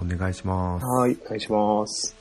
[0.00, 0.86] お願いします。
[0.86, 2.16] はい、お願いします。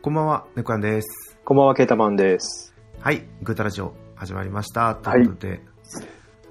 [0.00, 1.36] こんばんは、猫やんです。
[1.44, 2.74] こんばんは、ケータマンです。
[3.00, 4.94] はい、グータラジオ始まりました。
[4.94, 5.60] ということで、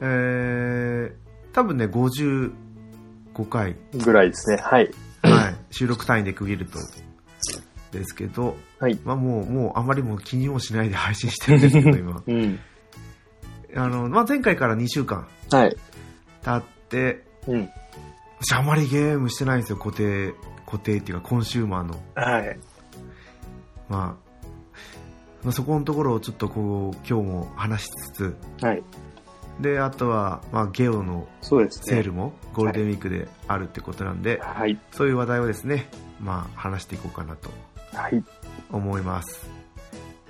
[0.01, 1.13] えー、
[1.51, 2.53] 多分ね、55
[3.49, 4.57] 回、ぐらいですね。
[4.61, 4.91] はい。
[5.23, 6.77] はい、収録単位で区切ると、
[7.91, 8.99] ですけど、はい。
[9.03, 12.21] まあもう、もうあまりもう気にもしないで配信してるんですけど、今。
[12.27, 12.59] うん。
[13.75, 15.75] あの、まあ前回から2週間はい。
[16.43, 17.69] 経って、うん。
[18.41, 20.33] 私あんまりゲームしてないんですよ、固定、
[20.65, 21.95] 固定っていうかコンシューマーの。
[22.15, 22.59] はい。
[23.89, 24.29] まあ、
[25.43, 28.83] まあ、そこのところをちょっとこう、今日も話しつつ、はい。
[29.59, 31.27] で、あとは、まあ、ゲオの。
[31.41, 34.79] セールもゴールデンウィークであるってことなんで、はい。
[34.91, 35.89] そういう話題をですね、
[36.21, 37.49] まあ、話していこうかなと
[37.93, 38.23] はい。
[38.71, 39.49] 思います。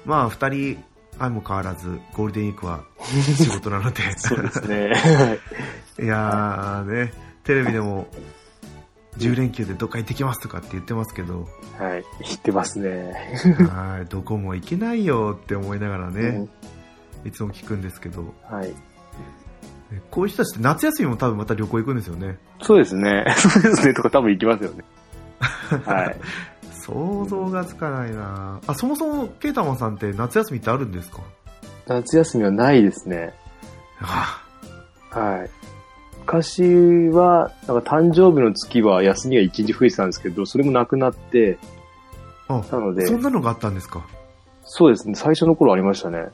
[0.06, 0.84] まあ、二人、
[1.20, 4.94] 相も変わらず、ゴールデンウィークは仕事なので、 そうですね。
[4.94, 5.38] は
[6.00, 6.04] い。
[6.04, 7.14] いやーね、
[7.50, 8.06] テレビでも、
[9.18, 11.48] 10連休でどっか行ってきますとかって言ってますけど、
[11.80, 12.04] はい。
[12.24, 13.12] 言ってますね。
[13.74, 16.50] はい、どこも行けないよって思いながらね、うん
[17.26, 18.68] いつも聞くんですけど、はい。
[18.70, 18.76] ね
[20.12, 22.38] こういう人たちって夏休みも多分また旅行行くんですよね。
[22.62, 23.26] そうですね。
[23.36, 23.94] そうですね。
[23.96, 24.84] とか多分行きますよね。
[25.86, 26.16] はい。
[26.86, 31.22] 想像がつかないなあ、そもそもケータマンさんって夏休みってあるんですか？
[31.88, 33.34] 夏休みはないですね。
[34.02, 34.44] あ
[35.10, 35.50] はい。
[36.32, 41.58] 昔は、なんか誕生日の月は休みが1日増えてたんですけど、それもなくなって、
[42.48, 44.06] あ、なので、そんなのがあったんですか？
[44.64, 45.16] そうですね。
[45.16, 46.28] 最初の頃ありましたね。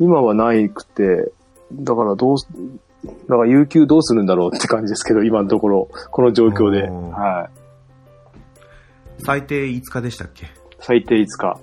[0.00, 1.30] 今はないくて、
[1.72, 2.48] だからどうす、
[3.28, 6.88] だから有給どうするんだろうって感じですけど、今のところ、この状況で。
[6.88, 7.48] は
[9.18, 9.22] い。
[9.24, 10.46] 最低5日でしたっけ？
[10.80, 11.60] 最低5日。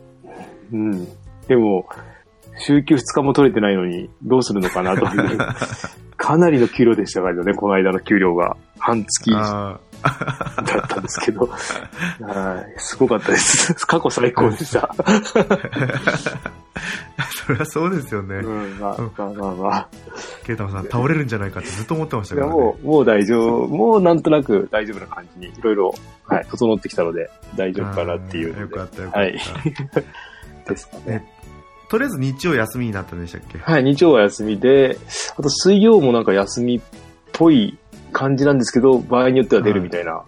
[0.72, 1.08] うん。
[1.48, 1.86] でも、
[2.60, 5.38] 週休2日も取れてないのに、どうするのかなという。
[6.18, 8.58] かなりの給料でしたからね、この間の給料が。
[8.78, 10.08] 半月だあ
[10.86, 11.46] ったんですけど。
[11.46, 12.74] はい。
[12.78, 13.86] すごかったです。
[13.86, 14.94] 過去最高でした。
[14.98, 16.00] ー
[17.46, 18.36] それはそうですよね。
[18.36, 19.88] うん、まあ、まあまあまあ。
[20.46, 22.62] ケータマンさん倒れるんじゃないかってずっと思ってましたいや、からね。
[22.62, 23.68] もう、もう大丈夫。
[23.68, 25.94] もうなんとなく大丈夫な感じに、いろいろ、
[26.26, 28.68] はい、整ってきたので、大丈夫かなっていうよ。
[28.70, 29.20] かったよかった。
[29.20, 29.40] はい
[30.70, 31.26] ですかね。
[31.90, 33.58] とりあえず日曜休みになったんでしたっけ？
[33.58, 34.98] はい、日曜は休みで、
[35.38, 36.82] あと水曜もなんか休みっ
[37.34, 37.78] ぽい
[38.12, 40.24] 感じなんですけど、場合によっては出るみたいな、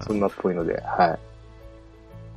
[0.00, 1.18] そんなっぽいので、は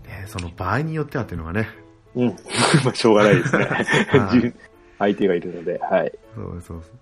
[0.05, 1.67] ねその場合によってはっていうのがね。
[2.15, 2.21] い。
[2.21, 2.27] うん。
[2.85, 3.65] まあ、しょうがないですね
[4.09, 4.41] はい。
[4.41, 4.53] じ
[4.99, 6.11] 相手がいるので、はい。
[6.35, 6.93] そうですそうです。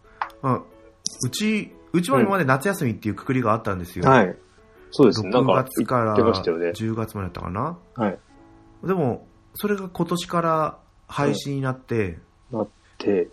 [0.44, 0.62] あ
[1.26, 4.10] うち、うちは今まで夏休みっていうくくりがあったんですよ。
[4.10, 4.36] はい。
[4.92, 5.30] そうですね。
[5.32, 6.70] なん6か、月から言ってましたよね。
[6.70, 7.78] 10月までだったかな。
[7.96, 8.20] はい。
[8.84, 12.20] でも、それが今年から廃止になって、
[12.52, 13.30] なって、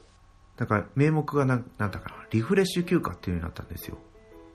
[0.59, 3.99] なんか名目がなんなんだかな、リフレッシュ休暇っていうようになったんですよ。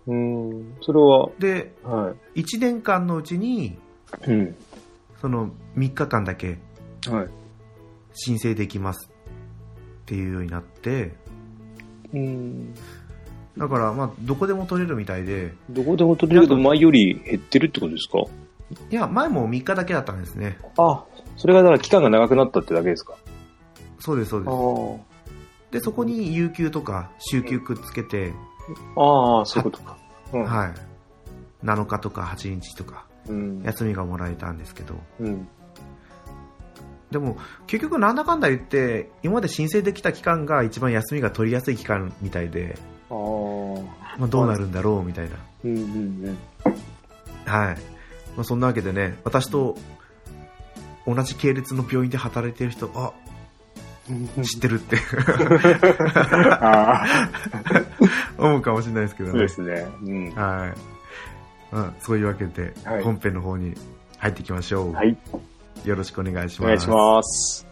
[0.07, 3.73] うーん、それは、で、は1年間のうちに、い。
[4.27, 4.55] うん。
[5.21, 6.57] その3日間だけ
[7.07, 7.27] はい。
[8.13, 11.13] 申請できますっていうようになって、
[12.13, 12.73] うーん。
[13.57, 18.23] だからまあどこでも取れるみたいで、どこでも取れるけど、前より減ってるってことですか？
[18.91, 20.57] いや、前も3日だけだったんですね。
[20.77, 21.03] あ、
[21.37, 23.13] それがだから期間が長くなったってだけですか？
[23.99, 24.97] そうです、そうあ
[25.71, 25.79] です。
[25.79, 28.33] で、そこに有給とか週休くっつけて、
[28.95, 29.01] あ。
[29.01, 29.97] ああ、そういうことか。
[30.33, 30.43] うん。
[30.43, 30.73] はい。
[31.65, 33.61] 7日とか8日とかうん。
[33.63, 35.47] 休みがもらえたんですけど、うん。
[37.11, 42.77] でも結局なんだかんだ言って、今まで申請できた期間が一番休みが取りやすい期間みたいで、
[43.09, 43.15] ああ。
[44.19, 45.35] まあ、どうなるんだろうみたいな。
[45.65, 45.79] うんう
[46.31, 46.37] ん
[47.45, 47.77] はい。
[48.35, 49.77] まあ、そんなわけでね、私と
[51.05, 53.13] 同じ系列の病院で働いてる人、あ、
[54.09, 54.43] うん。
[54.43, 54.97] 知ってるって。
[58.37, 59.77] 思うかもしれないですけどねそうで。
[59.77, 59.87] すね。
[60.01, 60.33] うん。
[60.33, 60.73] はい。
[61.71, 63.75] まあ、そういうわけで、はい本編の方に
[64.17, 64.93] 入っていきましょう。
[64.93, 65.17] はい。
[65.85, 66.63] よろしくお願いします。
[66.63, 67.67] お願いします。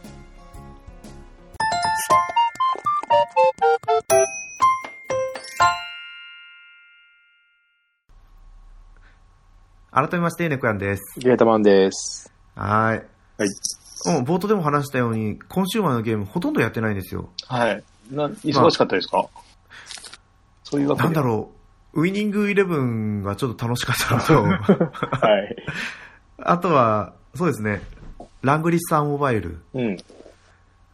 [9.98, 11.20] 改めまして、猫やんです。
[11.20, 12.32] ゲータマンです。
[12.54, 13.04] はい。
[13.42, 13.50] はい。
[14.06, 17.32] もう冒頭でも話したように、コンシューマーのゲームほとんどやってないんですよ。
[17.48, 17.84] はい。
[18.12, 19.28] な、忙しかったですか、
[20.64, 21.50] そういうわけでなんだろ
[21.96, 25.56] う、ウィニングイレブンがちょっと楽しかったのと、はい。
[26.46, 27.82] あとは、そうですね、
[28.44, 29.98] ラングリッサーモバイルうん。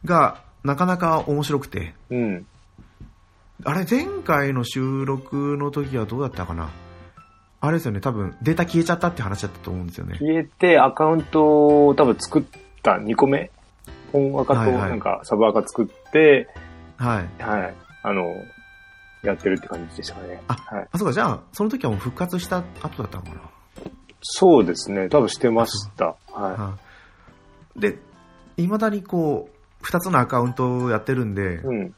[0.06, 2.46] がなかなか面白くて、うん。
[3.64, 6.70] あれ前回の収録の時はどうだったかな？
[7.66, 10.18] あれですよね、多分データ消えちゃったって話だったと思うんですよね。
[10.18, 12.42] 消えて、アカウントを多分作っ
[12.82, 13.50] た2個目？
[14.12, 16.48] 本アカとはいはいなんかサブアカ作って、
[16.98, 17.42] はい。
[17.42, 17.74] はい。
[18.02, 18.34] あの、
[19.22, 20.42] やってるって感じでしたかね。
[20.48, 20.88] あはい。
[20.92, 23.40] あ、そうか、じゃあ、その時はもう復活した後だったのかな？
[24.20, 25.08] そうですね。
[25.08, 26.16] 多分してました。
[26.32, 26.76] はは
[27.76, 27.98] いで、
[28.56, 31.94] 未だにこう、二つのアカウントをやってるんでい。、うん。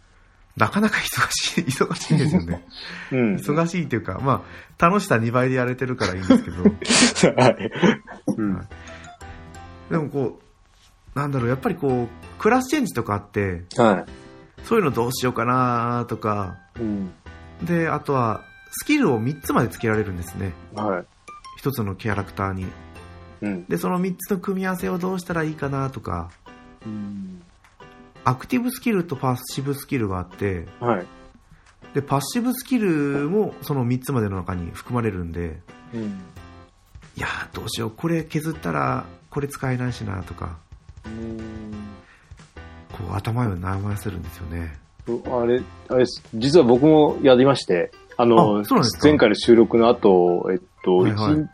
[0.57, 2.67] なかなか忙しい、 忙しいんですよね。
[3.13, 3.35] うん。
[3.37, 4.45] 忙しいっていうか、ま
[4.79, 6.63] あ、楽しさ2倍でやれてるからいいんですけど、
[7.37, 7.73] はい。
[8.37, 8.69] うん。
[9.91, 10.41] でもこ
[11.15, 14.07] う、なんだろう、やっぱりこう、クラスチェンジとかあって、は
[14.65, 16.81] そういうのどうしようかなとか、い。
[16.81, 17.13] うん。
[17.63, 20.53] で、あとは、スキルを3つまでつけられるんですね。
[20.75, 21.05] はい。
[21.63, 22.67] 1つのキャラクターに。
[23.43, 23.65] うん。
[23.67, 26.31] で、その3つの組み合わせをどうしたらいいかなとか、
[26.85, 27.43] うん。
[28.27, 31.07] アクティブスキルとパッシブスキルがあって、はい。
[31.95, 35.61] で、パッシブスキルもその3つまでの中に含まれるんで、
[35.95, 36.21] うん。
[37.17, 40.57] いやーどうしよう、これ削ったらこれ使えないしなとか、
[41.05, 41.11] こ
[43.13, 44.77] う頭を悩ませるんですよね。
[45.07, 48.65] あれ、あれ実は僕もやりまして、あの、
[49.01, 51.49] 前回の収録の後、えっと、はいはい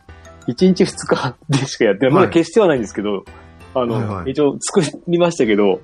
[0.45, 2.15] 一日二日でしかやってない。
[2.15, 3.23] まだ消してはないんですけど、
[3.75, 5.81] あの、はいはい一応作りましたけど、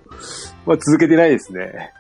[0.66, 1.94] まあ続けてないですね。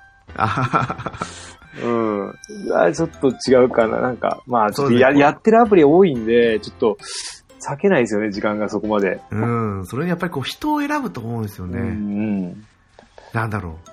[1.83, 2.33] うん。
[2.73, 3.99] あちょっと違うかな。
[4.01, 6.97] なんか、まあ、ちょっとややってるアプリ多いんで、ちょっと、
[7.61, 9.21] 避けないですよね、時間がそこまで。
[9.31, 9.45] う
[9.81, 11.79] ん、それにやっぱりこう人を選ぶと思うんですよね。
[11.79, 12.65] うん。
[13.33, 13.89] なんだろう。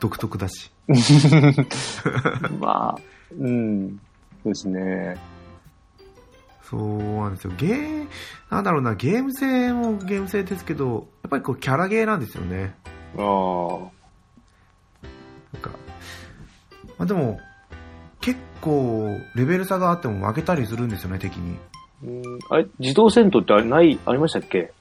[0.00, 0.70] 独特だし。
[2.60, 2.98] まあ、
[3.38, 4.00] うん。
[4.42, 5.16] そうですね。
[6.70, 7.52] そうなんですよ。
[7.56, 8.06] ゲー、
[8.50, 12.74] なんだろうな、ゲーム性もゲーム性ですけど、やっぱりこうキャラゲーなんですよね。
[13.16, 13.94] ああ。
[15.52, 15.70] なんか、
[16.98, 17.38] まあ、でも、
[18.20, 21.56] 結構レベル差があっても負けたりするんですよね、敵に。
[22.02, 24.72] うんあれ、自動戦闘ってあれない、ありましたっけ？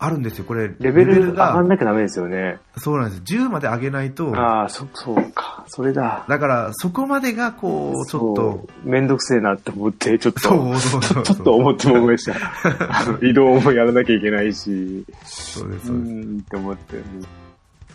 [0.00, 0.68] あるんですよ、これ。
[0.78, 2.58] レベル上ががん、なきゃダメですよね。
[2.76, 3.22] そうなんです。
[3.22, 5.64] 10まで上げないと、ああ、そ、そうか。
[5.66, 6.24] それだ。
[6.28, 8.68] だからそこまでがこう、ちょっと。
[8.84, 11.22] めんどくせえなって思って、ちょっと、そうそうそう。
[11.24, 12.36] ちょっと思ってもました。
[13.26, 16.12] 移動もやらなきゃいけないし、そうです、うそうです。
[16.12, 17.02] ん、って思って。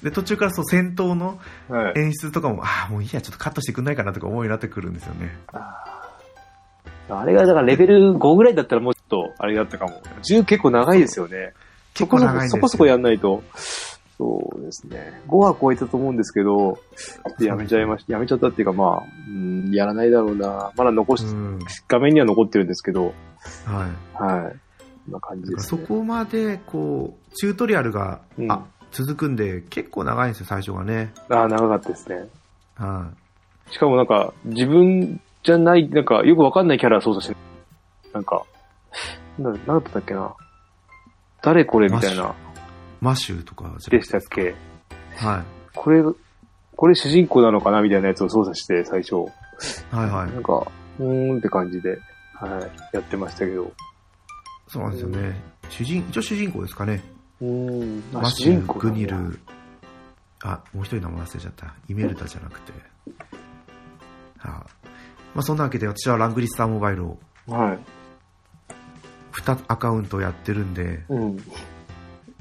[0.03, 1.39] で、途中からそう戦闘の
[1.69, 1.99] はい。
[1.99, 5.37] 演出とかも、ああ、もういいや、ちょっとカットしてくんないかなとか思うようになってくるんですよね。
[7.09, 10.01] あれが、だからレベル5ぐらいだったらもうちょっと、あれだったかも。
[10.29, 11.53] 10結構長いですよね。
[11.93, 13.43] 結構長いんですよそこそこやんないと。
[14.17, 15.21] そうですね。
[15.27, 16.77] 5は超えたと思うんですけど、
[17.39, 18.13] やめちゃいました。
[18.13, 20.71] やめちゃったっていうか、まあ、うん、やらないだろうな。
[20.75, 21.59] まだ残し、うん。
[21.87, 23.13] 画面には残ってるんですけど、
[23.65, 23.87] は
[24.19, 24.23] い。
[24.23, 25.11] はい。
[25.11, 25.85] な感じです、そね。
[25.87, 31.13] こまで、こう、チュートリアルが、うんあ、続くんで、結構長いんですよ、最初がね。
[31.29, 32.27] ああ、長かったですね。
[32.75, 33.11] は
[33.71, 37.35] しかもなんか、自分じゃない、なんか、よくわかんないキャラ操作して、
[38.13, 38.43] なんか、
[39.39, 40.33] な、なんだったっけな。
[41.43, 42.33] 誰これみたいな、い。
[43.01, 44.55] マシューとかでしたっけ？
[45.17, 45.43] はい。
[45.75, 46.01] これ、
[46.75, 49.15] これ主人公なのかなみたいなやつを操作して、最初。
[49.15, 49.27] は
[50.05, 50.31] いはい。
[50.31, 50.65] なんか、
[50.99, 51.99] うーんって感じで、
[52.33, 52.47] は
[52.93, 53.71] い、やってましたけど。
[54.67, 55.39] そうなんですよね。
[55.69, 57.03] 主人、一応主人公ですかね。
[57.41, 59.39] うーん、マシュー、グニル、
[60.43, 61.73] あ、もう一人名前忘れちゃった。
[61.89, 62.71] イメルダじゃなくて。
[64.37, 64.65] はあ、
[65.35, 67.79] まあそんなわけで私はラングリスターモバイルをはい。
[69.33, 71.37] 2アカウントやってるんで、うん。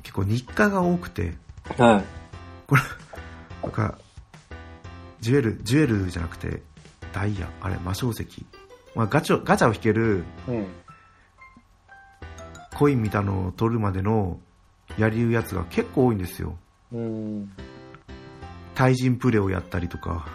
[0.03, 1.35] 結構日課が多くて、
[1.79, 2.05] はい。
[2.67, 2.83] これ、
[3.63, 3.99] なんか、
[5.21, 6.63] ジュエル、ジュエルじゃなくて、
[7.13, 8.27] ダイヤ、あれ、魔性石。
[8.95, 10.67] まあ、ガチャ、ガチャを引けるうん。
[12.75, 14.39] コインみたいのを取るまでの
[14.99, 16.57] やりうやつが結構多いんですよ。
[16.93, 17.53] うん。
[18.75, 20.27] 対人プレイをやったりとか。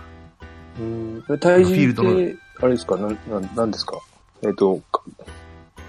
[0.79, 1.23] うん。
[1.39, 2.95] 対人って、あれですか？
[2.95, 3.17] なん、
[3.55, 3.99] なん、ですか？
[4.43, 5.01] えっ、と、か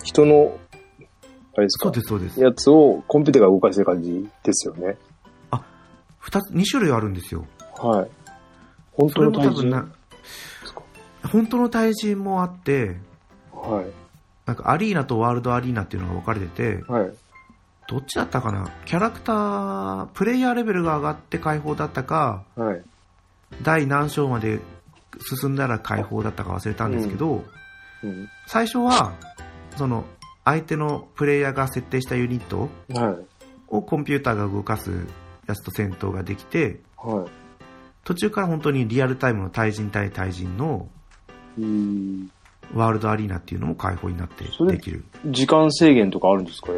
[0.08, 0.58] 人の、
[1.54, 1.84] あれですか？
[1.84, 2.40] そうです、そうです。
[2.40, 4.96] やつをコンピューターが動かしてる感じですよね。
[6.18, 7.44] 二つ、二種類あるんですよ。
[7.76, 8.10] はい。
[8.92, 9.88] 本当の体重
[11.30, 12.96] 本当の対人もあって、
[13.52, 13.86] はい。
[14.46, 17.10] なんかアリーナとワールドアリーナっていうのが分かれてて、はい。
[17.86, 18.70] どっちだったかな？
[18.86, 22.82] キャラクター、プレイヤーレベルが上がって解放だったか、はい。
[23.62, 24.60] 第何章まで
[25.38, 27.44] 進んだら解放だったか忘れたんですけど、
[28.02, 28.28] うん。
[28.46, 29.14] 最初は、
[29.78, 30.04] その、
[30.44, 33.16] 相手のプレイヤーが設定したユニットはい。
[33.68, 34.90] をコンピューターが動かす
[35.46, 37.30] やつと戦闘ができて、はい。
[38.04, 40.88] 途中から本当にリアルタイムの対人対対人の
[41.58, 42.30] うん。
[42.74, 45.04] ワールドアリーナっていうのも開放になってできる。
[45.26, 46.72] 時間制限とかあるんですか？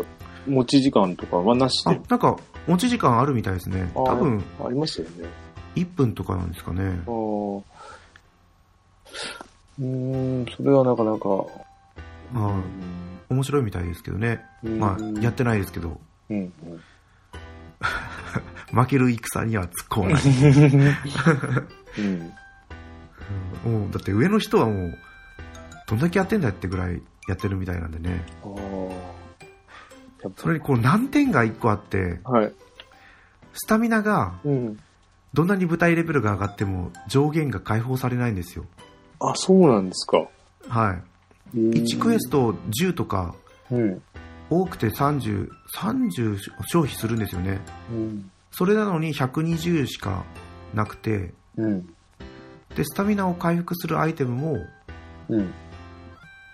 [0.46, 3.90] 持ち時間とかはなしで。、あなんか、持ち時間あるみたいですね。
[3.94, 5.28] あ多分、ありますよね。
[5.76, 11.26] 1分とかなんですかねうーん、それはなかなか。
[12.34, 12.60] あ
[13.28, 14.44] 面白いみたいですけどね。
[14.64, 16.38] うんまあ、やってないですけど、うん。
[16.38, 16.52] うん。
[18.72, 20.22] 負ける戦には突っ込まない。
[21.98, 22.04] うん。
[22.06, 22.32] うん
[23.64, 24.98] もうだって上の人はもう、
[25.86, 28.24] どんだけやってんだってぐらいやってるみたいなんでね。
[30.36, 32.52] それにこう難点が1個あって、ぱはい。
[33.52, 34.80] スタミナがうん。
[35.32, 38.64] どんなに舞台レベルが上がっても上限が解放されないんですよ。
[39.20, 40.26] あ、そうなんですか。
[40.68, 41.02] はい。
[41.54, 43.34] 1クエスト10とか、
[43.70, 44.02] うん。
[44.50, 47.60] 多くて30、30消費するんですよね。
[47.90, 48.30] うん。
[48.50, 50.24] それなのに120しか
[50.74, 51.86] なくて、うん。
[52.74, 54.58] で、スタミナを回復するアイテムも、
[55.28, 55.52] うん。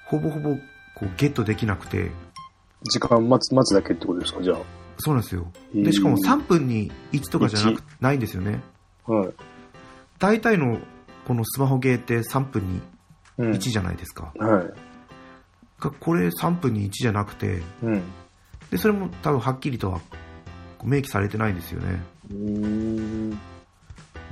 [0.06, 0.50] ほぼほぼ
[0.94, 2.10] こうゲットできなくて、
[2.90, 4.56] 時間待つ、待つだけってことですか、じゃ
[4.98, 5.50] そうなんですよ。
[5.74, 8.60] で、しかも3分に1とかじゃなくないんですよね。
[9.06, 9.12] あ。
[9.12, 9.34] はい。
[10.18, 10.78] 大体の
[11.26, 12.80] このスマホゲーって3分に
[13.38, 14.32] うん1じゃないですか。
[14.38, 14.72] はい。
[15.80, 18.02] がこれ3分に1じゃなくて、うん。
[18.70, 20.00] で、それも多分はっきりとは
[20.84, 22.02] 明記されてないんですよね。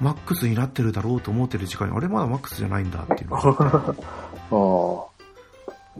[0.00, 3.30] マックスになってるだろうと思ってる時間に、あれまだマックスじゃないんだっていう。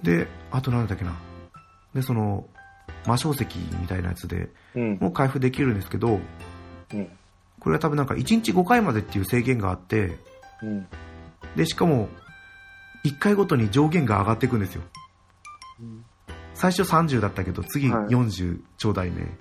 [0.03, 1.15] で、あとなんだっけな。
[1.95, 2.47] で、その、
[3.07, 3.45] 魔晶石
[3.81, 4.99] みたいなやつでうん。
[5.01, 6.21] もう開封できるんですけど、
[6.93, 7.09] うん。
[7.61, 10.19] これは多分なんか1日5回までっていう制限があって、
[10.63, 10.87] うん。
[11.57, 12.09] で、しかも、
[13.05, 14.83] 1回ごとに上限が上がっていくんですよ。
[16.55, 19.37] 最初30だったけど、次はい40ちょうだいね。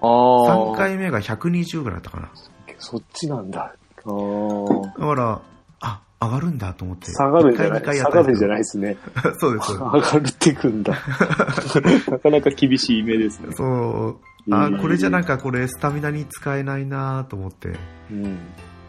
[0.00, 0.72] ああ。
[0.72, 2.30] 3回目が120ぐらいだったかな。
[2.78, 3.60] そっちなんだ。
[3.60, 5.00] ああ。
[5.00, 5.40] だから、
[5.80, 7.10] あ、上がるんだと思って。
[7.12, 8.96] 下がるんじゃな1回い2回やったんですよ下がるんじゃない ですね。
[9.38, 10.92] そうです、上がるってくんだ。
[12.10, 13.48] なかなか厳しい目ですね。
[13.52, 14.54] そう。
[14.54, 15.38] あ、これじゃなんか。
[15.38, 17.72] かこれスタミナに使えないなと思って、
[18.10, 18.38] うん。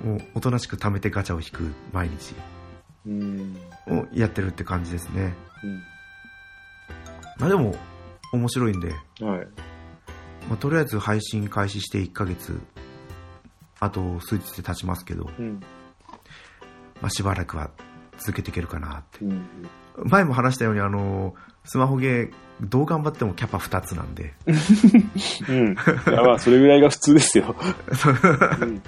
[0.03, 2.35] もうおとなしく貯めてガチャを引く毎日
[3.07, 3.57] うん。
[3.87, 5.33] をやってるって感じですね。
[5.63, 5.81] うん。
[7.37, 7.75] まあでも、
[8.31, 9.47] 面白いんで、はい。
[10.49, 12.59] まあ、とりあえず配信開始して1ヶ月、
[13.79, 15.61] あと数日で経ちますけど、うん。
[17.01, 17.71] まあ、しばらくは
[18.17, 19.25] 続けていけるかなって。
[19.25, 19.45] うん。
[20.03, 25.73] 前も話したように、あの、スマホゲー、どう頑張ってもキャパ2つなんで、うん。
[25.73, 25.77] い
[26.07, 27.55] や、まあ、それぐらいが普通ですよ。
[28.61, 28.81] うん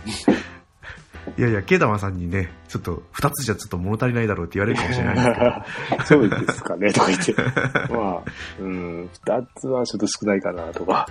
[1.38, 5.66] いやいや、ケイダマさんにね、ちょっと2つじゃちょっと物足りないだろうって言われるかもしれな
[5.98, 7.36] いそうですかね、とか言って。
[7.94, 8.24] まあ、
[8.60, 11.08] うん、二つはちょっと少ないかな、とか。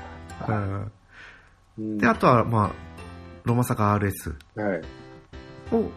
[0.49, 0.93] うんうん
[1.79, 2.71] で、あとは、まあ、
[3.45, 4.83] ロマサカ RS はい。
[5.75, 5.91] を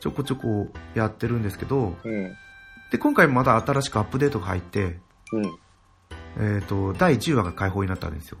[0.00, 2.36] ちょこちょこやってるんですけど、うん。
[2.92, 4.98] で、今回また新しくアップデートが入って、
[5.32, 5.58] うん。
[6.38, 8.38] えっ、と、第10話が開放になったんですよ。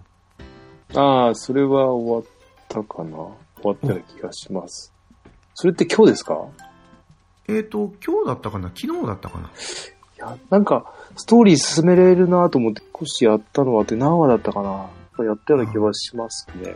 [0.94, 2.24] ああ、それは終わっ
[2.68, 3.18] たかな。
[3.62, 4.92] 終わったような気がします。
[5.54, 6.38] それって今日ですか？
[7.48, 8.70] えっ、と、今日だったかな？
[8.74, 9.46] 昨日だったかな？
[9.48, 9.50] い
[10.18, 15.24] や、なんか、ストーリー進められるなと思って少しやったのはって何話だったかな？
[15.24, 16.74] やったような気はしますね。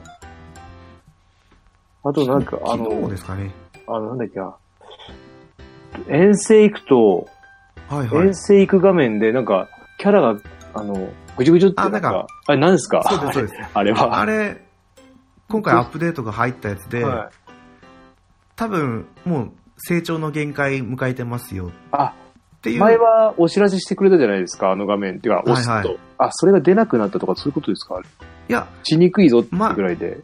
[2.02, 3.50] あとなんか、あ昨日ので、すかね。
[3.86, 4.54] あの、なんだっけな？
[6.08, 7.28] 遠征行くと、
[7.88, 8.34] はいはい遠。
[8.34, 10.36] 征行く画面で、なんか、キャラが、
[10.74, 13.02] あの、ぐじゅぐじゅってなんか、あなんかあれ何ですか？
[13.08, 13.54] そうです、そうです。
[13.72, 14.18] あれは。
[14.18, 14.63] あれ、
[15.48, 17.54] 今回アップデートが入ったやつで、はい
[18.56, 22.14] 多分、もう成長の限界迎えてますよあ、
[22.58, 22.78] っていう。
[22.78, 25.18] 前はお知らせしてくれたじゃないですか、あの画面。
[25.18, 25.70] てか、押すと。
[25.72, 28.00] はいはいあ、それが出なくなったとか、そういうことですか？
[28.48, 30.20] いや、しにくいぞってぐらいで。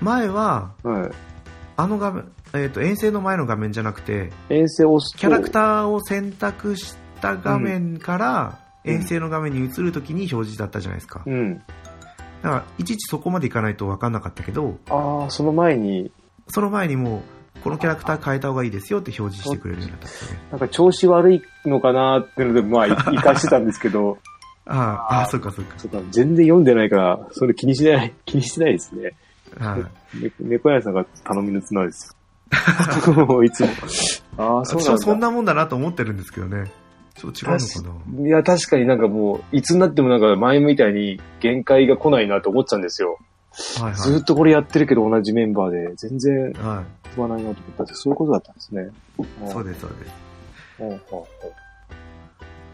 [0.00, 1.10] 前は、はい。
[1.76, 5.18] あの画面、えっ、と、遠征の前の画面じゃなくて、遠征を押すと。
[5.18, 11.22] キャラクターを選択した画面から、うん遠征の画面に移るときに表示だったじゃないですか。
[11.26, 11.62] うん。
[12.42, 16.10] だから、いちいちそこまでいかないと分かんなかったけど、ああ、その前に、
[16.48, 17.22] その前にも
[17.56, 20.40] う、このキャラクター変えた方がいいですよって表示してくれるようになったんですよね。
[20.50, 24.18] なんか調子悪いのかなっていうので、まあ、い生かしてたんですけど、
[24.66, 25.74] ああ、ああ、そうかそうか。
[25.78, 29.12] そうか、全然読んでないから、それ気にしない、 気にしてないですね。
[29.58, 29.78] は
[30.14, 30.22] い。
[30.22, 32.16] ね猫屋さんが頼みの綱です。
[32.50, 33.68] いつも。
[34.38, 34.90] ああ、そうなんだ。
[34.90, 36.70] 私はそんなもんだなと思ってるんですけどね。
[37.14, 38.28] ちょっと違うのかな？
[38.28, 43.18] いや、確かになんかもう、いつになってもなんか前みたいに限界が来ないなと思ってたんですよ。
[43.80, 43.94] はいはい。
[43.94, 48.88] ずーっとこれやってるけど同じメンバーで、全然は飛ばないなと思ったんですそういうことだったんですね。
[49.18, 49.50] い。
[49.50, 50.12] そうです、そうです。
[50.80, 51.00] うんうん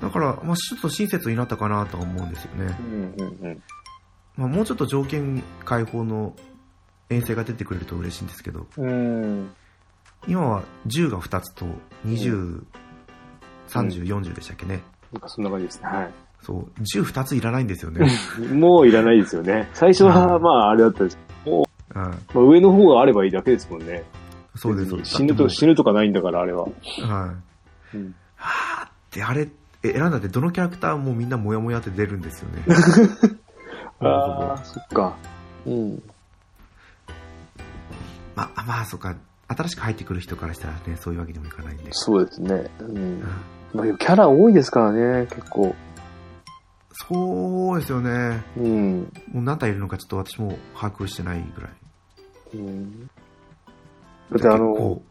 [0.01, 2.77] だから、まあ、ちょっと親切になったかなとは思うんですよね。
[2.79, 3.63] うんうんうん
[4.37, 6.37] まあ、もうちょっと条件解放の
[7.09, 9.51] 遠征が出てくれると嬉しいんですけど、うん。
[10.29, 11.65] 今は10が2つと
[12.05, 12.63] 20、
[13.69, 14.83] 30、40でしたっけね。
[15.13, 15.89] なんかそんな感じですね。
[15.89, 16.11] はい。
[16.43, 18.09] そう、10、2ついらないんですよね。
[18.53, 19.69] もういらないですよね。
[19.73, 21.95] 最初はうんまああれだったんですはい。
[21.97, 24.05] まあ、上の方があればいいだけですもんね。
[24.55, 25.17] そうです。
[25.17, 26.65] 死ぬと、死ぬとかないんだから、あれは。
[26.65, 27.97] はい。
[27.97, 28.15] うん。
[28.37, 29.49] はーって、あれ、
[29.83, 32.65] え選んだってどのキャラクターもみんなモヤモヤって出るんですよね。
[34.01, 35.17] ああ、そっか。
[35.67, 36.03] うん。
[38.35, 39.17] まあ、まあ、そうか。
[39.49, 41.89] 新しく入ってくる人からしたらね、そういうわけにもいかないんで。
[41.93, 42.69] そうですね。
[42.81, 43.23] うんうん。
[43.75, 45.75] まあ、キャラ多いですからね、結構。
[47.09, 48.43] そうですよね。
[48.57, 49.13] うん。
[49.33, 51.71] もう何体いるのかちょっと私も把握してないぐらい。
[52.55, 53.07] うん、
[54.31, 55.03] だってあの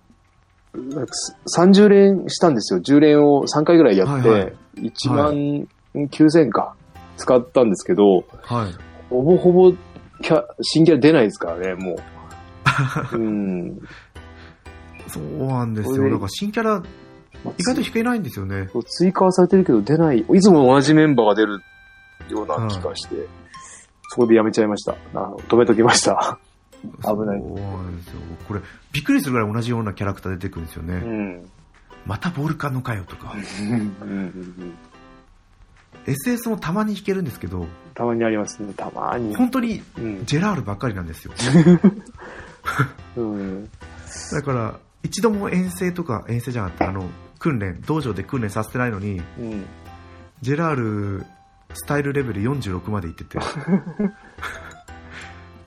[0.73, 1.13] なんか
[1.55, 2.79] 30連したんですよ。
[2.79, 6.75] 10連を3回ぐらいやって、はいはい1万9000か
[7.17, 8.75] 使ったんですけど、はい。
[9.09, 11.95] ほぼほぼキャ新キャラ出ないですからね、も
[13.13, 13.15] う。
[13.17, 13.79] うん。
[15.07, 16.09] そうなんですよ。
[16.09, 16.83] だから新キャラ、
[17.57, 18.69] 意外と引けないんですよね。
[18.87, 20.19] 追加はされてるけど出ない。
[20.19, 21.61] いつも同じメンバーが出る
[22.29, 23.15] ような気がして、
[24.09, 24.95] そこでやめちゃいました。
[25.13, 26.39] あ止めときました。
[26.81, 26.87] 危
[27.25, 28.19] ないそうなんですよ。
[28.47, 28.61] これ、
[28.91, 30.93] びっくりするぐらい同じようなキャラクター出てくるんですよね。
[30.95, 31.49] うん。
[32.05, 33.33] またボールカンのかよとか。
[33.33, 34.77] うんうんうん、
[36.05, 39.35] SS もたまに弾けるんですけど、たまにありますね、たまに。
[39.35, 40.25] 本当にうん。
[40.25, 41.33] ジェラールばっかりなんですよ。
[43.17, 43.69] うん。
[44.31, 47.09] だから、一度も遠征とか、遠征じゃなくて、あの、
[47.45, 49.65] 訓練、道場で訓練させてないのに、うん。
[50.41, 50.75] ジェラー
[51.19, 51.25] ル、
[51.75, 53.37] スタイルレベル46まで行ってて、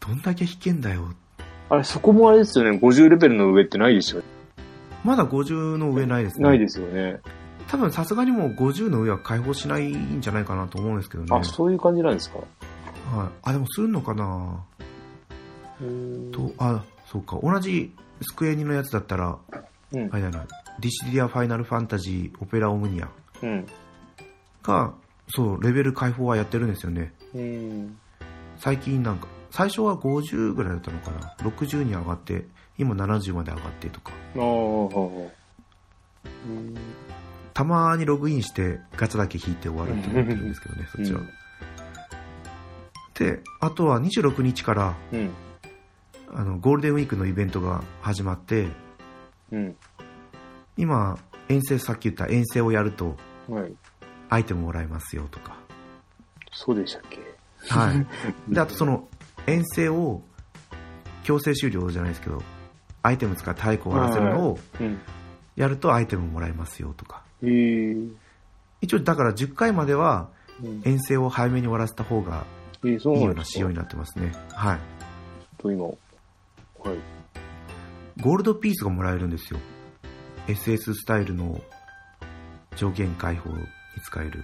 [0.01, 1.11] どんだけ弾けんだよ。
[1.71, 4.27] あれ、そこもあれですよね、50レベルの上ってないですよね。
[5.05, 6.49] まだ50の上ないですね。
[6.49, 7.21] ないですよね。
[7.69, 11.29] 多分さすがにもう50の上は解放しないんじゃないかなと思うんですけどね。
[11.31, 12.39] あ、そういう感じなんですか？
[12.39, 12.45] は
[13.27, 13.29] い。
[13.45, 14.65] あ、でもするのかな？
[15.81, 17.39] うんと、あ、そうか。
[17.41, 19.39] 同じスクエニのやつだったら、
[19.93, 20.47] うんあれだな、
[20.81, 23.11] ディシディア・ファイナル・ファンタジー・オペラ・オムニア
[23.43, 23.67] うん。
[24.63, 24.95] が、
[25.29, 27.13] そう、レベル解放はやってるんですよね。
[27.35, 27.99] うん。
[28.57, 31.35] 最近なんか、最初は50ぐらいだったのかな。
[31.39, 34.13] 60に上がって、今70まで上がってとか。
[37.55, 41.21] たまにログインしてガチャだけ引いて終わるって思ってるんですけどね、そっちは。
[43.15, 45.31] で、あとは26日から、うん。
[46.33, 48.69] あの、ゴールデンウィークのイベントが始まって、
[49.53, 49.77] うん。
[50.77, 53.17] 今、遠征、さっき言った遠征をやると、
[53.49, 53.75] はい。
[54.31, 55.57] アイテムもらえますよとか。
[56.53, 57.19] そうでしたっけ？
[57.69, 58.07] はい。
[58.53, 59.09] で、あとその、
[59.47, 60.23] 遠征を、
[61.25, 62.43] 強制終了じゃないですけど、
[63.03, 64.99] アイテム使って早く終わらせるのをうん。
[65.57, 67.23] やるとアイテムもらえますよとか。
[67.43, 68.13] えー、
[68.81, 70.31] 一応だから10回までは
[70.63, 70.83] うん。
[70.85, 72.45] 遠征を早めに終わらせた方が
[72.85, 74.33] いいようんな仕様になってますね。
[74.53, 74.79] はい。
[75.59, 75.97] と今、はい。
[78.21, 79.61] ゴールドピースがもらえるんですよ。
[80.49, 81.61] SS スタイルの
[82.77, 83.57] 上限解放に
[84.03, 84.43] 使える。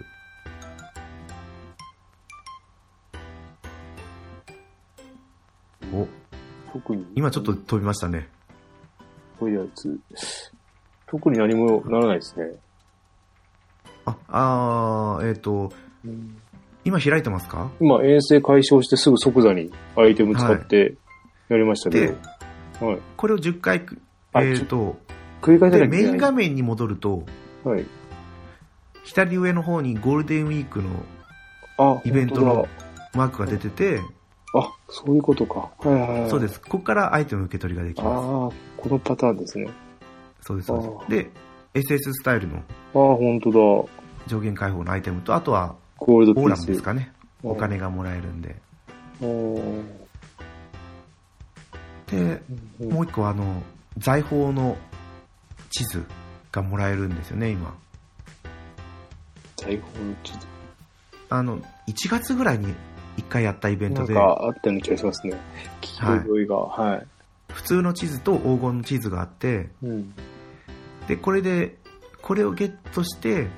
[5.93, 6.07] お、
[6.73, 7.05] 特に。
[7.17, 8.29] 今ちょっと飛びましたね。
[9.41, 9.99] こういうやつ。
[11.09, 12.53] 特に何もならないですね。
[14.05, 15.73] あ、あーえっ、と、
[16.85, 17.73] 今開いてますか？
[17.81, 20.95] 今、遠征解消してすぐ即座にアイテム使って
[21.49, 22.34] やりましたけでど。、はい。
[23.17, 23.87] これを10回
[24.37, 24.97] えっ、と、
[25.43, 26.15] 繰り返さで、メイなきゃいけない。
[26.15, 27.25] ン画面に戻ると、
[27.63, 27.87] はい。
[29.05, 30.91] 左上の方にゴールデンウィークの
[31.79, 32.69] あ、イベントの本
[33.15, 34.01] マークが出てて、
[34.55, 35.71] あ、そういうことか。
[35.79, 36.31] はいはいはい。。
[36.31, 36.61] そうですす。
[36.61, 38.57] ここからアイテム受け取りができああ、ます。
[38.77, 39.69] このパターンですね。
[40.41, 41.33] そうです、そうあです。
[41.75, 42.63] で、SS スタイルのああ、
[43.17, 43.91] 本当だ。
[44.27, 46.45] 上限解放のアイテムと、あとはゴールドピース。
[46.45, 47.13] オーラムですかね。
[47.19, 48.57] うんお金がもらえるんで。
[49.21, 50.04] うん
[52.15, 52.43] で、
[52.81, 53.63] うんもう一個あの、
[53.99, 54.77] 財宝の
[55.71, 56.05] 地図
[56.53, 57.77] がもらえるんですよね、今。
[59.57, 60.39] 財宝の地図。
[61.31, 61.65] あの、1
[62.09, 62.75] 月ぐらいに
[63.17, 65.39] 1回やったイベンなんトで、かあったような気がしますね。
[65.81, 66.57] 黄色い匂いが。
[66.57, 67.07] はい。
[67.53, 70.15] 普通の地図と黄金の地図があって、うん。
[71.07, 71.79] で、これで、
[72.23, 73.49] これをゲットして、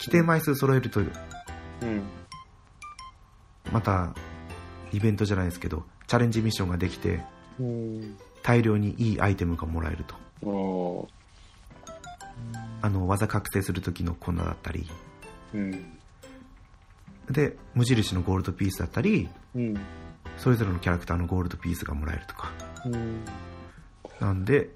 [0.00, 1.08] 規定枚数揃えると、うん。
[3.72, 4.14] また、
[4.92, 7.22] イベントじゃないですけど、チャレンジミッションができて、うん。
[8.42, 11.08] 大量にいいアイテムがもらえると。
[12.80, 14.88] あの、技覚醒する時の粉だったり、
[15.54, 15.98] うん。
[17.30, 19.74] で、無印のゴールドピースだったり、うん。
[20.36, 22.52] それぞれのキャラクターのゴールドピースがもらえるとか。
[22.86, 23.24] うん。
[24.20, 24.70] なんで、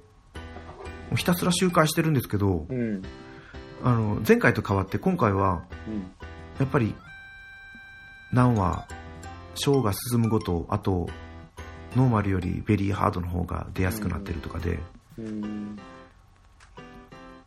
[1.16, 3.02] ひたすら周回してるんですけど、うん。
[3.84, 5.64] あの、前回と変わって今回は、
[6.58, 6.94] やっぱり、
[8.32, 8.86] 何話、
[9.54, 11.08] ショーが進むごと、あと、
[11.96, 14.78] ノーマルよりベリーハードの方が出やすくなってるとかで、
[15.18, 15.78] うん。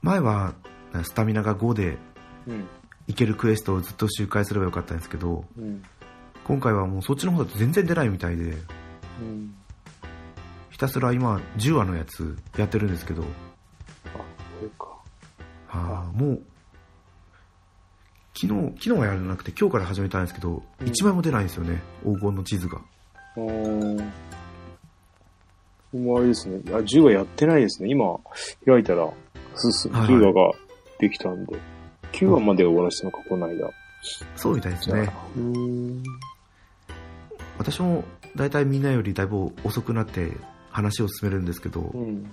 [0.01, 0.53] 前は、
[1.03, 1.97] スタミナが5で
[2.47, 2.67] うん。
[3.08, 5.84] いけるクエストをずっと周回すればよかったんですけど、うん。
[6.43, 8.55] 今回はもうそっちの方だと全然出ないみたいで、
[9.21, 9.55] うん。
[10.69, 13.25] ひたすら今、10話のやつやってるんですけど、あ、
[14.17, 14.23] こ
[14.62, 14.86] れか。
[15.67, 16.41] はあ、もう、
[18.34, 22.81] 昨日、昨日はやらなくて今日から始めたんですけど、うん1枚も出ないんですよね、黄金の地図が。
[25.95, 26.05] うん。
[26.05, 26.60] もうあれですね。
[26.67, 27.89] あ、10話やってないですね。
[27.89, 28.05] 今、
[28.65, 29.10] 開いたら、
[29.55, 30.51] すす、はいはい10話が
[30.99, 31.55] できたんで。
[32.12, 33.69] 9話まで終わらせたのか、この間。
[34.36, 35.12] そうみたいですね。
[35.36, 36.03] うーん。
[37.58, 38.03] 私も
[38.36, 40.31] 大体みんなよりだいぶ遅くなって
[40.69, 42.29] 話を進めるんですけど、うん。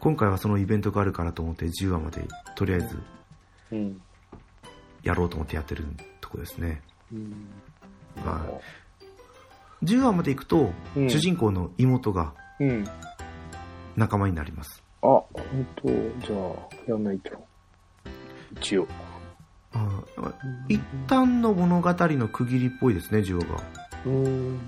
[0.00, 2.22] 今回はそのイベントがあるからと思って10話まで
[2.54, 2.98] とりあえず
[3.72, 4.00] うん。
[5.02, 5.84] やろうと思ってやってる
[6.20, 6.82] とこですね。
[7.12, 7.46] うん。
[8.24, 8.60] まあ、
[9.84, 12.84] 10話まで行くと、うん主人公の妹がうん。
[13.96, 14.82] 仲間になります。
[15.02, 15.88] あ、ほんと、
[16.26, 17.30] じゃあ、やんないと。
[18.60, 18.86] 一応。
[19.74, 20.32] ああ
[20.68, 23.62] 一旦の物語の区切りっぽいですね、10話が。
[24.06, 24.58] うーん。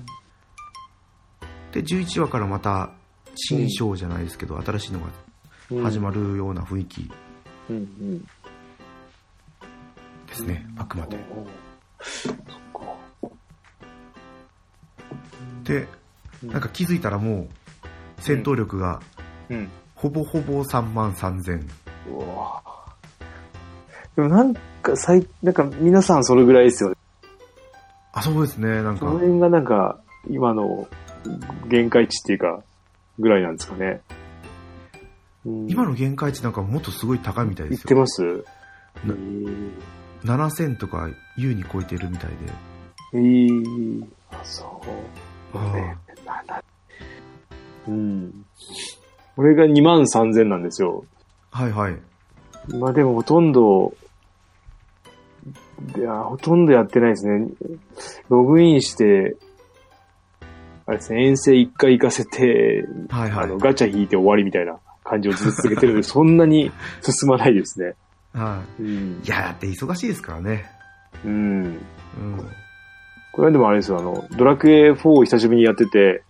[1.73, 2.91] で、11話からまた
[3.35, 7.11] 新章じゃないですけど、新しいのが始まるような雰囲気
[7.71, 8.21] うんうん。
[10.27, 11.17] ですね、あくまで。
[12.03, 12.51] そっか。
[15.65, 15.89] で、
[16.43, 17.49] なんか気づいたらもう
[18.21, 19.01] 戦闘力が
[19.49, 19.69] うん。
[19.95, 21.63] ほぼほぼ3万3000。
[22.09, 22.63] うわ
[24.17, 26.97] でもなんか、最、なんか皆さんそれぐらいですよね。
[28.13, 29.13] あ、そうですね、なんかその。
[29.13, 30.89] 辺がなんか、今の
[31.69, 32.63] 限界値っていうか、
[33.19, 34.01] ぐらいなんですかね。
[35.45, 37.89] うん今の限界値なんかもっとすごい高いみたいで言っすよ。
[37.89, 38.23] てます？
[38.23, 39.71] なえー
[40.25, 42.37] 7000とか優に超えてるみたいで。
[43.15, 44.83] えー、あ、そ
[45.55, 45.59] う。
[45.59, 45.97] あね、
[47.91, 48.45] うん。
[49.37, 51.05] 俺が2万3000なんですよ。
[51.51, 51.97] はいはい。
[52.75, 53.95] まあでもほとんど、
[55.97, 57.49] いや、ほとんどやってないですね。
[58.29, 59.37] ログインして、
[60.87, 63.59] あれですね、遠征1回行かせて、はいはいあの、。
[63.59, 66.71] ガチャ引いて終わりみたいな感じをずっと続けてるので、 そんなに
[67.03, 67.95] 進まないですね。
[68.35, 68.87] はうん
[69.25, 69.27] い。
[69.27, 69.29] い。
[69.29, 70.67] や、だって忙しいですからね。
[71.25, 71.63] うん。
[71.65, 71.79] うん。
[73.33, 76.23] これはでもあれですよ、あの、ドラクエ4を久しぶりにやってて、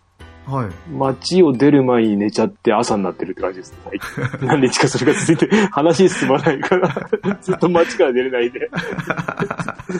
[0.47, 0.91] はい。
[0.91, 3.75] 街を出る前に寝ちゃって朝になってるって感じです。
[3.85, 4.01] はい、
[4.43, 7.09] 何日かそれが続いて、話進まないから、
[7.41, 8.71] ずっと街から出れないで、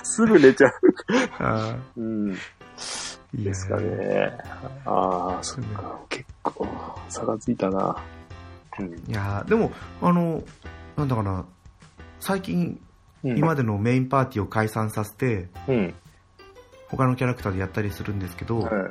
[0.03, 0.73] すぐ寝ちゃう。
[1.39, 2.31] あうん。
[2.31, 2.37] ー
[3.33, 4.33] いやですかね。
[4.85, 5.99] ああ、そっか。
[6.09, 6.67] 結構、
[7.09, 7.97] 差がついたな。
[8.79, 8.89] うん。
[8.89, 9.71] いやでも、
[10.03, 10.43] あの、
[10.97, 11.45] なんだかな、
[12.19, 12.81] 最近、
[13.23, 15.95] うん、今までのメインパーティーを解散させて、うん。
[16.89, 18.91] 他のキャラクターでやったりするんですけど、は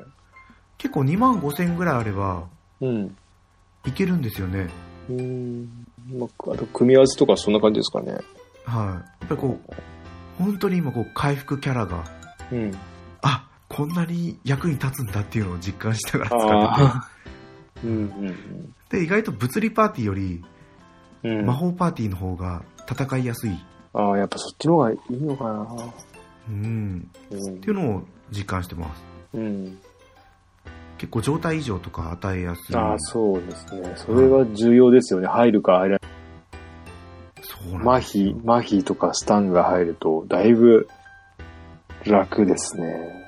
[0.79, 2.47] 結構2万5千ぐらいあれば、
[2.81, 2.85] い。
[2.85, 3.17] うん。
[3.85, 4.69] いけるんですよね。
[5.09, 5.85] うん。
[6.17, 8.13] まあ、あと、組み合わせとかそんな感じですかね。
[8.13, 8.85] はい。
[8.85, 9.73] やっぱりこう、
[10.37, 12.05] 本当に今こう、回復キャラが、
[12.51, 12.71] うん。
[13.21, 17.09] あ、こんなに役に立つんだっていうのを実感しながら使あってあ。
[17.83, 17.95] うんう
[18.29, 18.97] んて。
[18.97, 20.43] で、意外と物理パーティーより、
[21.23, 21.39] うん。
[21.39, 21.45] うん。
[21.45, 23.51] 魔法パーティーの方が戦いやすい。
[23.93, 25.67] ああ、やっぱそっちの方がいいのかな。
[26.49, 27.09] うん。
[27.31, 29.03] うんっていうのを実感してます。
[29.33, 29.79] うん。
[30.99, 32.75] 結構状態異常とか与えやすい。
[32.75, 33.93] ああ、そうですね。
[33.95, 35.27] それは重要ですよね。
[35.27, 35.99] 入るか入らない。
[37.41, 40.89] そうな麻痺、麻痺とかスタンが入ると、だいぶ
[42.05, 43.25] 楽ですね。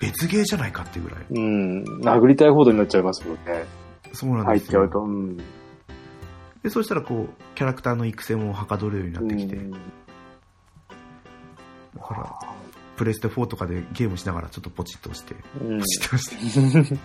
[0.00, 1.20] 別ゲーじゃないかっていうぐらい。
[1.30, 1.82] うん。
[2.02, 3.64] 殴りたいほどになっちゃいますもんね。
[4.12, 4.80] そうなんですよ。
[4.80, 5.04] 入っちゃうと。
[5.04, 5.36] うん。
[5.36, 9.78] で、そうしたらこう、キャラクターの育成もはかどるようになってきて、うんだ
[12.00, 12.38] から、
[12.96, 16.98] プレステ4とかでゲームしながらちょっとポチッと押して、うんポチッと押して、 っ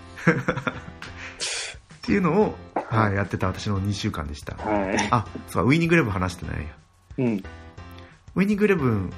[2.02, 4.56] ていうのを、はい、やってた私の2週間でした。
[4.56, 5.08] はい。
[5.12, 6.66] あ、そうか、ウィニングイレブン話してないや。
[7.20, 7.44] うん。
[8.36, 9.14] ウィニングイレブン、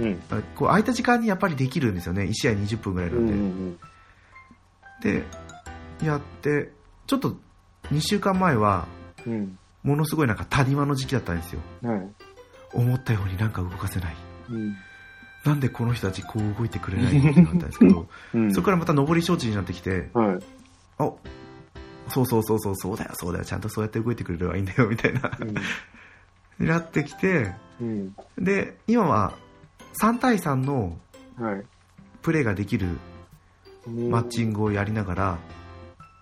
[0.00, 0.22] うん。
[0.30, 2.22] あこう空いた時間にやっぱりできるんですよね。
[2.24, 3.78] 1試合20分ぐらいなうんん
[5.02, 5.24] で。
[6.00, 6.72] で、やって、
[7.06, 7.36] ちょっと
[7.92, 8.86] 2週間前は、
[9.26, 9.58] うん。
[9.82, 11.60] ものすごいなんか谷間の時期だったんですよ。
[11.82, 11.90] うん。
[11.90, 12.08] はい。
[12.72, 14.16] 思ったようになんか動かせない。
[14.50, 14.76] うん。
[15.44, 18.52] なんでこの人たちこう動いてくれないのってなったんですけど、 うん。
[18.52, 20.38] そこからまた上り承知になってきて、はい。
[20.98, 21.12] あ、
[22.08, 25.30] そうそうそうそう、そうだよ、そうだよ、ちゃんとそうやって動いてくれればいいんだよ、みたいな、
[26.58, 28.14] になってきて、うん。
[28.38, 29.32] で、今は
[30.02, 30.98] 3対3の
[31.38, 31.64] はい。
[32.20, 32.98] プレーができる
[33.86, 35.38] マッチングをやりながら、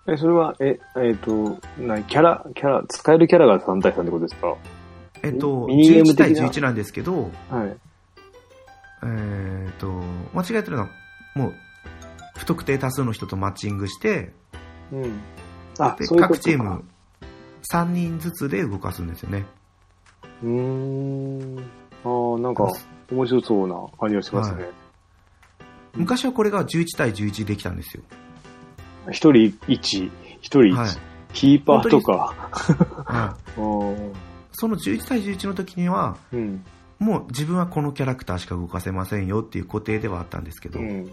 [0.07, 4.55] え、それは、え、えっ、と、なキャラ、キャラ、使えるキャラが3対3ってことですか？
[5.21, 7.77] えっと、ミニゲーム11対的な11なんですけど、はい。
[9.03, 9.87] えっと、
[10.33, 10.89] 間違えてるのは、
[11.35, 11.53] もう、
[12.37, 14.33] 不特定多数の人とマッチングして、
[14.91, 15.19] うん。
[15.77, 16.83] あ、で各チーム
[17.71, 19.45] 3人ずつで動かすんですよね。
[20.43, 21.59] うーん。
[22.03, 22.71] ああ、なんか、
[23.11, 24.69] 面白そうな感じがしますね。
[25.95, 28.03] 昔はこれが11対11できたんですよ。
[29.11, 30.89] 一、人1、一人1、はい
[31.33, 32.33] キーパーとか。
[33.05, 34.13] はい うん。
[34.51, 36.65] その11対11の時には、うん。
[36.99, 41.09] もう自分はこのキャラクターしか動かせませんよっていう固定ではあったんですけど、うん。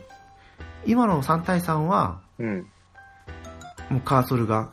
[0.84, 2.66] 今の3対3は、うん。
[3.88, 4.70] もうカーソルが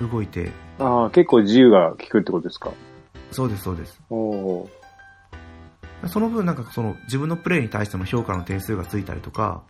[0.00, 2.72] 動いて、ああ、結構自由が利くってことですか？
[3.30, 4.00] そうです、そうです。
[4.10, 4.70] おお
[6.08, 9.62] その分なんかその自分のプレイに対しての評価の点数がついたりとか、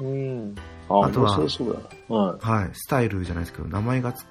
[0.00, 0.04] ー。
[0.04, 0.16] う
[0.52, 0.54] ん。
[0.88, 1.36] ああ、あとは。
[1.36, 2.46] はい。
[2.46, 4.24] はい、スタイルじゃないですけど、名前がつ、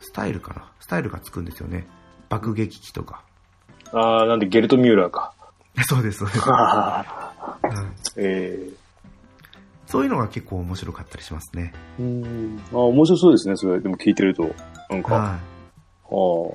[0.00, 0.72] スタイルかな？
[0.80, 1.86] スタイルがつくんですよね。
[2.28, 3.22] 爆撃機とか。
[3.92, 5.32] ああ、なんでゲルト・ミューラーか。
[5.88, 6.40] そうです、そうです。
[6.48, 7.06] は
[7.64, 7.68] い
[8.16, 8.70] え
[9.86, 11.74] そういうのが結構面白かったりしますね。
[12.00, 12.60] えうん。
[12.72, 13.80] ああ、面白そうですね、それ。
[13.80, 14.54] でも聞いてると。
[14.88, 15.16] なんか。
[15.16, 15.18] あ
[16.14, 16.54] はあ。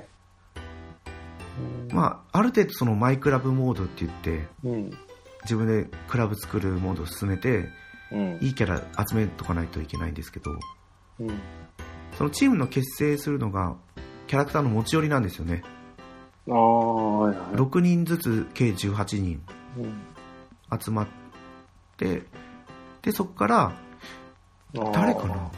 [1.90, 1.94] い。
[1.94, 4.90] まあ、ある程度そのマイクラブモードって言って、うん。
[5.42, 7.68] 自分でクラブ作るモードを進めて、
[8.10, 8.38] うん。
[8.40, 10.50] いいキャラ集めとかないといけないんですけど、
[11.20, 11.30] うん。
[12.16, 13.76] そのチームの結成するのが、
[14.26, 15.62] キャラクターの持ち寄りなんですよね。
[16.52, 17.56] はいはい。
[17.56, 19.42] 6人ずつ計18人
[19.76, 20.02] うん
[20.80, 21.06] 集まっ
[21.96, 22.24] て、
[23.00, 23.72] で、そこから、
[24.92, 25.50] 誰か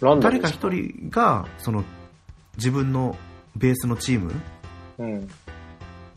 [0.00, 0.16] な？
[0.20, 1.84] 誰かです一人が、その、
[2.56, 3.16] 自分の
[3.56, 4.32] ベースのチーム、
[4.98, 5.28] うん。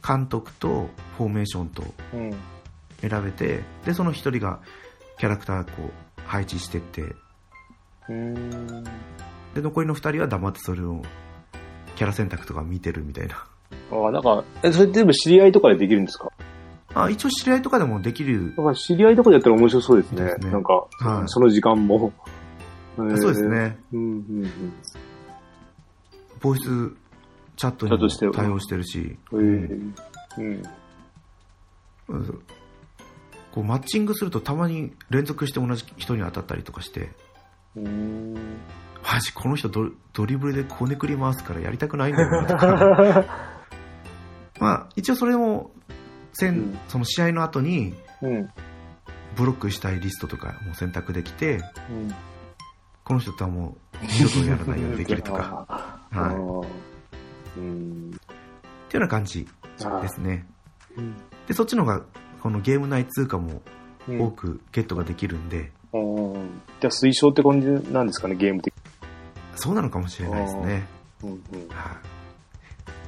[0.05, 2.31] 監督とフォーメーションとうん。
[3.01, 4.59] 選べて、で、その一人が
[5.19, 7.15] キャラクターこう配置してって。
[9.53, 11.03] で、残りの二人は黙ってそれを、
[11.95, 13.45] キャラ選択とか見てるみたいな。
[13.91, 16.29] ああ、なんか、え、それってでも知り合いとかでできるんですか？
[16.93, 20.23] あ、一応知り合いとかでもできる、なんか知り合いとかでやったら面白そうですね。
[20.23, 22.13] ですねなんか、はいその時間も。
[22.97, 23.47] そうです。
[23.49, 23.77] ね。
[23.91, 24.73] うんうんうん。
[26.39, 26.63] ボイス
[27.57, 29.93] チャットにも対応してるし、えー
[30.37, 30.63] うん。
[32.07, 32.41] うん
[33.51, 37.11] こうマッチングするとたまに連続して同じ人に当たったりとかして、
[37.75, 38.33] うーん。
[39.03, 43.25] マジこの人ドドリブルでこねくり回すからやりたくないんだよな。
[44.59, 45.71] まあ一応それも、
[46.41, 48.49] うんその試合の後にうん。
[49.35, 52.15] ブロックしたいリストとかも選択できて、うん。
[53.03, 55.67] この人とはもう二度とやらないようにできるとか。
[56.11, 56.65] は
[57.57, 57.59] い。
[57.59, 58.11] うん。
[58.89, 59.47] ていうような感じ
[60.01, 60.47] ですね。
[60.97, 61.15] うん。
[61.47, 62.01] で、そっちの方が
[62.41, 63.61] このゲーム内通貨も
[64.07, 66.47] うん多くゲットができるんで、あー
[66.79, 68.73] じゃあ推奨って感じなんですかね、ゲーム的
[69.55, 70.87] そうなのかもしれないですね。
[71.23, 71.37] うんうん。
[71.69, 72.14] はい。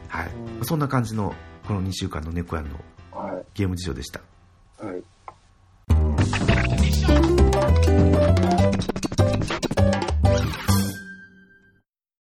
[0.10, 1.34] はい、うん、そんな感じの
[1.68, 2.78] この2週間の猫やんの
[3.54, 4.22] ゲーム事情でした。
[4.80, 5.00] はい、は
[8.54, 8.57] い。